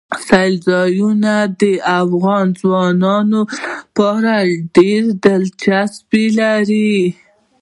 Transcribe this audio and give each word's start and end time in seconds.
سیلاني 0.27 0.57
ځایونه 0.67 1.33
د 1.61 1.63
افغان 2.01 2.45
ځوانانو 2.59 3.41
لپاره 3.47 4.33
ډېره 4.75 5.09
دلچسپي 5.25 6.25
لري. 6.39 6.95